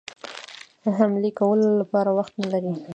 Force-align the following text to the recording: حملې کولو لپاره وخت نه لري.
حملې 0.97 1.31
کولو 1.39 1.67
لپاره 1.81 2.09
وخت 2.17 2.33
نه 2.41 2.47
لري. 2.53 2.73